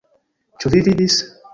Ĉu 0.63 0.73
vi 0.77 0.83
vidis? 0.91 1.23